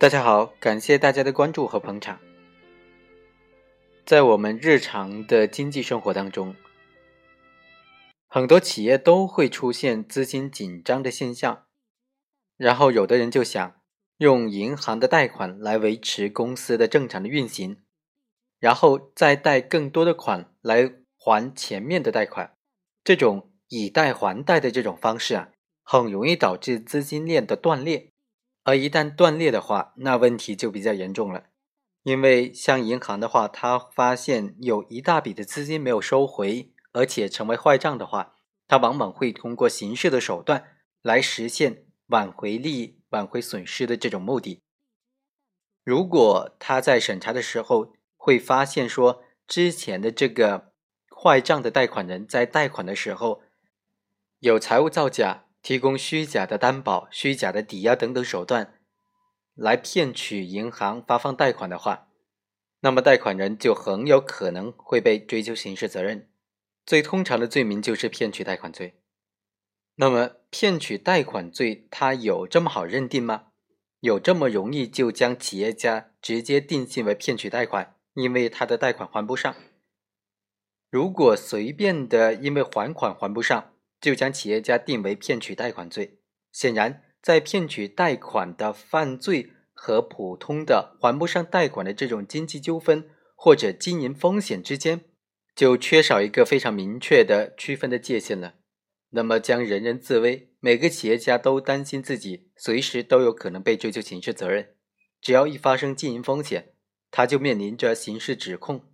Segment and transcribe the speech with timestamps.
[0.00, 2.20] 大家好，感谢大家的关注和捧场。
[4.06, 6.54] 在我们日常的经济生活当中，
[8.28, 11.64] 很多企业都会出现资金紧张的现象，
[12.56, 13.74] 然后有的人就想
[14.18, 17.78] 用银行的贷款来维持公司的正常的运行，
[18.60, 22.56] 然后再贷更多的款来还前面的贷款。
[23.02, 25.48] 这种以贷还贷的这种方式啊，
[25.82, 28.07] 很容易导致资金链的断裂。
[28.68, 31.44] 而一旦断裂的话，那问题就比较严重了。
[32.02, 38.34] 因为像银行的话，它发现有一大笔的资金没有收回，而且成为坏账的话，
[38.66, 44.60] 它往往会通过刑事的手段来实现挽回利益、挽回损失的这种目的。
[45.82, 50.74] 如果他在审查的时候会发现说，之前的这个
[51.08, 53.40] 坏账的贷款人在贷款的时候
[54.40, 55.46] 有财务造假。
[55.62, 58.74] 提供虚假的担保、虚假的抵押等等手段，
[59.54, 62.08] 来骗取银行发放贷款的话，
[62.80, 66.28] 那么贷款人就很有可能会被追究刑事责任。
[66.86, 68.94] 最通常的罪名就是骗取贷款罪。
[69.96, 73.46] 那么骗取贷款罪，它有这么好认定吗？
[74.00, 79.56] 有这么容易就将企业家直接定性为骗取贷款，因为他的贷款还不上？
[80.88, 83.72] 如果随便的因为还款还不上？
[84.00, 86.20] 就将企业家定为骗取贷款罪。
[86.52, 95.02] 显然，在骗取贷款的犯罪和普通的还不上贷款的这种经济纠纷或者经营风险之间，
[95.54, 98.54] 就缺少一个非常明确的区分的界限了。
[99.10, 104.74] 那么，将人人自危，每个企业家都担心自己随时都有可能被追究刑事责任。
[105.20, 106.74] 只要一发生经营风险，
[107.10, 108.84] 他就面临着刑事指控，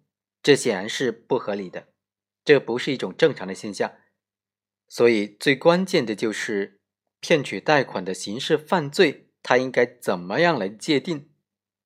[0.43, 1.89] 这显然是不合理的，
[2.45, 3.93] 这不是一种正常的现象。
[4.89, 6.79] 所以，最关键的就是
[7.21, 11.31] 骗取贷款的刑事犯罪，它应该怎么样来界定？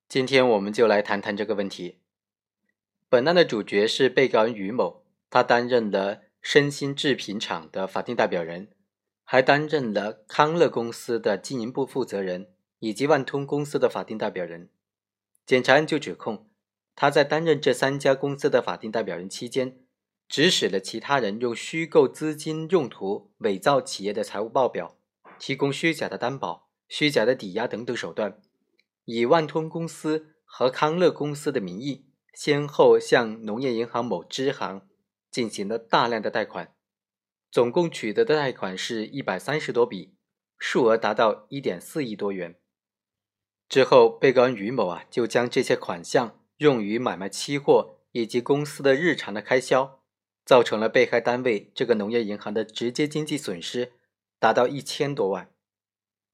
[0.09, 2.01] 今天我们就来谈谈这个问题。
[3.09, 8.69] 本案的主角是被告人于某，他担任了身心制品厂的法定代表人，
[9.25, 12.51] 还担任了康乐公司的经营部负责人
[12.81, 14.69] 以及万通公司的法定代表人。
[15.47, 16.51] 检察院就指控
[16.95, 19.79] 他在担任这三家公司的法定代表人期间。
[20.29, 24.97] 指使了其他人用虚构资金用途、伪造企业的财务报表、
[25.39, 28.39] 提供虚假的担保、虚假的抵押等等手段，
[29.07, 34.87] 以万通公司和康乐公司的名义，先后向农业银行某支行
[35.31, 36.75] 进行了大量的贷款，
[37.51, 40.15] 总共取得的贷款是一百三十多笔，
[40.59, 42.57] 数额达到一点四亿多元。
[43.67, 49.98] 之后，被告人于某啊，就将这些款项用于买卖期货以及公司的日常的开销。
[50.49, 53.93] 造成了被害单位这个农业银行的直接经济损失
[54.39, 55.53] 达到一千多万。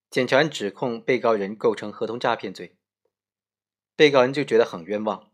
[0.08, 2.76] 检察院指控被告人构成合同诈骗罪，
[3.96, 5.32] 被告人就觉得很冤枉。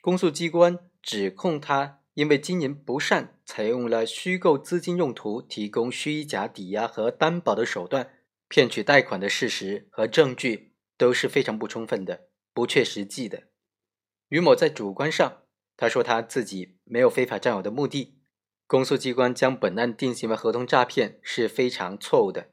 [0.00, 8.14] 公诉机关指控他因为经营不善，采用了虚构资金用途、提供虚假抵押和担保的手段
[8.48, 13.48] 骗取贷款的事实和证据都是非常不充分的、不切实际的。
[14.28, 15.42] 于某在主观上，
[15.76, 18.20] 他说他自己没有非法占有的目的。
[18.72, 22.48] 公诉机关将本案定性为合同诈骗是非常错误的，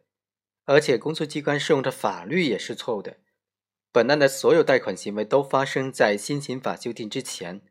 [0.65, 3.21] 而且公诉机关适用的法律也是错误的。
[3.93, 7.61] 本案的所有贷款行为都发生在新刑法修订之前，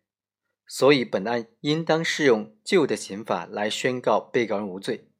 [0.66, 5.10] 所以本案应当适用旧的刑法来宣告被告人无罪。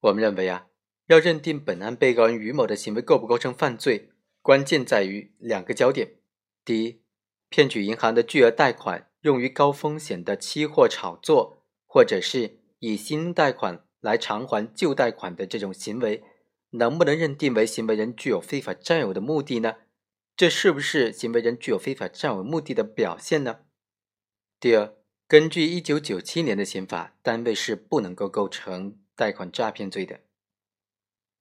[0.00, 0.66] 我们认为啊，
[1.06, 4.10] 要认定本案被告人于某的行为构不构成犯罪，
[4.42, 6.16] 关键在于两个焦点：
[6.62, 7.00] 第一，
[7.48, 9.07] 骗取银行的巨额贷款。
[9.22, 16.22] 用于高风险的期货炒作，或者是以新贷款来偿还旧贷款的这种行为，
[16.70, 19.76] 能不能认定为行为人具有非法占有的目的呢？
[20.36, 23.60] 这是不是行为人具有非法占有目的的表现呢？
[24.60, 24.94] 第二，
[25.26, 30.20] 根据一九九七年的刑法，单位是不能够构成贷款诈骗罪的。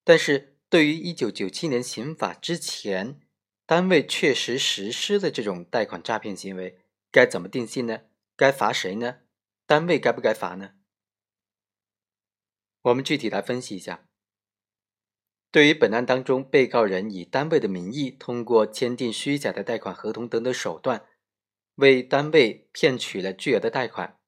[0.03, 3.19] 但是对于一九九七年刑法之前，
[3.67, 6.79] 单位确实实施的这种贷款诈骗行为。
[7.11, 8.01] 该怎么定性呢？
[8.35, 9.21] 该罚谁呢？
[9.65, 10.73] 单位该不该罚呢？
[12.81, 14.07] 我们具体来分析一下。
[15.49, 21.07] 对于本案当中，被告人以单位的名义，通过签订虚假的贷款合同等等手段，
[21.75, 24.19] 为单位骗取了巨额的贷款，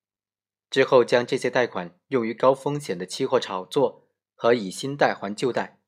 [0.69, 5.79] 之后将这些贷款用于高风险的期货炒作和以新贷还旧贷，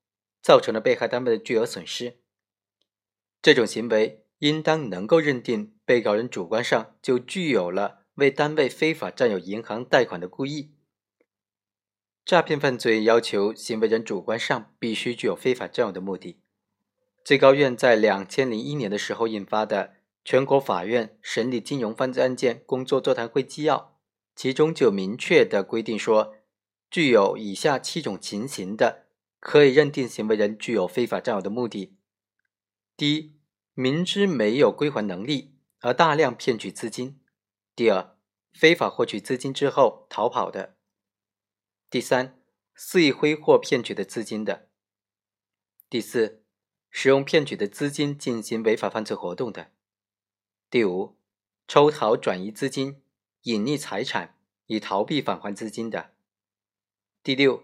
[0.42, 2.22] 造成了被害单位的巨额损失。
[3.42, 4.21] 这种行为。
[4.42, 10.72] 应当能够认定被告人主观上就具有了为单位非法占有银行贷款的故意。
[12.26, 16.40] 诈骗犯罪要求行为人主观上必须具有非法占有的目的，
[17.24, 19.86] 最高院在两千零一年的时候印发的
[20.26, 23.78] 《全国法院审理金融犯罪案件工作座谈会纪要》，
[24.36, 26.34] 其中就明确的规定说，
[26.90, 29.06] 具有以下七种情形的，
[29.40, 31.96] 可以认定行为人具有非法占有的目的：
[32.98, 33.34] 第一，
[33.74, 37.20] 明知没有归还能力而大量骗取资金；
[37.76, 38.18] 第二，
[38.54, 40.76] 非法获取资金之后逃跑的；
[41.90, 42.40] 第三，
[42.76, 44.68] 肆意挥霍骗取的资金的；
[45.90, 46.44] 第四，
[46.90, 49.72] 使用骗取的资金进行违法犯罪活动的；
[50.70, 51.18] 第五，
[51.68, 53.02] 抽逃转移资金、
[53.44, 54.38] 隐匿财产
[54.68, 56.12] 以逃避返还资金的；
[57.24, 57.64] 第六，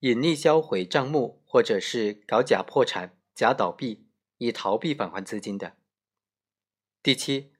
[0.00, 4.07] 隐匿销毁账目或者是搞假破产、假倒闭
[4.38, 5.74] 以逃避返还资金的；
[7.02, 7.52] 第七，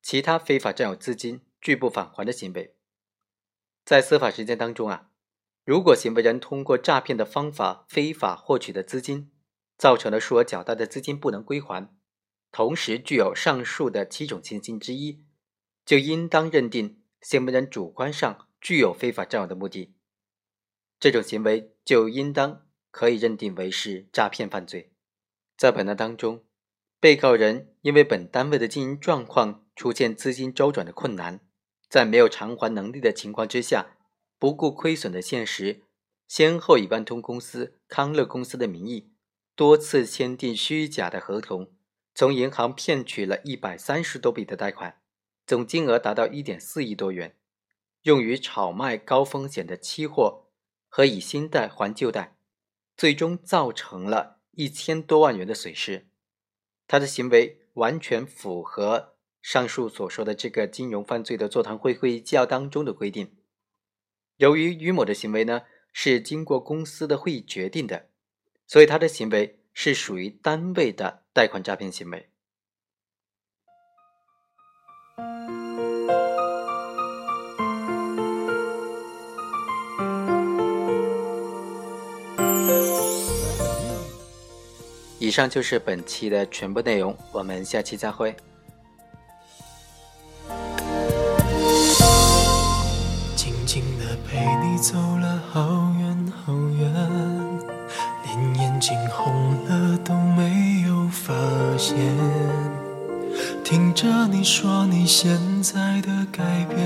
[0.00, 2.76] 其他非法占有资金拒不返还的行为。
[3.84, 5.10] 在司法实践当中啊。
[5.64, 9.30] 如果行为人通过诈骗的方法非法获取的资金，
[9.76, 11.94] 造成了数额较大的资金不能归还，
[12.50, 15.26] 同时具有上述的七种情形之一，
[15.84, 19.94] 就应当认定行为人主观上具有非法占有的目的，
[20.98, 24.87] 这种行为就应当可以认定为是诈骗犯罪。
[25.58, 26.44] 在本案当中，
[27.00, 31.40] 被告人因为本单位的经营状况出现资金周转的困难，
[31.90, 33.96] 在没有偿还能力的情况之下。
[34.38, 35.82] 不顾亏损的现实，
[36.28, 39.10] 先后以万通公司、康乐公司的名义，
[39.56, 41.72] 多次签订虚假的合同，
[42.14, 45.00] 从银行骗取了一百三十多笔的贷款，
[45.44, 47.34] 总金额达到一点四亿多元，
[48.02, 50.46] 用于炒卖高风险的期货
[50.88, 52.36] 和以新贷还旧贷，
[52.96, 56.08] 最终造成了一千多万元的损失。
[56.88, 63.36] 他的行为完全符合上述所说的这个金融犯罪的座谈会会议纪要当中的规定。
[64.38, 65.62] 由于于某的行为呢
[65.92, 68.08] 是经过公司的会议决定的，
[68.66, 72.28] 所以他的行为是属于单位的贷款诈骗行为。
[85.28, 88.34] 以上就是本期的全部内容，我们下期再会。
[93.36, 96.90] 静静地陪你走了好远好远，
[98.24, 101.34] 连眼睛红了都没有发
[101.76, 101.94] 现。
[103.62, 106.78] 听着你说你现在的改变，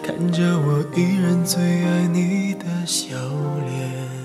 [0.00, 3.16] 看着我依然最爱你的笑
[3.66, 4.21] 脸。